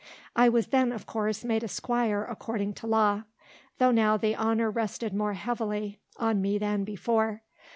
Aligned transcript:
I 0.35 0.49
was 0.49 0.69
then, 0.69 0.91
of 0.91 1.05
course, 1.05 1.43
made 1.45 1.61
a 1.63 1.67
squire 1.67 2.25
according 2.27 2.73
to 2.73 2.87
law; 2.87 3.25
though 3.77 3.91
now 3.91 4.17
the 4.17 4.35
honour 4.35 4.71
rested 4.71 5.13
more 5.13 5.33
heavily 5.33 5.99
on 6.17 6.41
me 6.41 6.57
than 6.57 6.83
before. 6.83 7.43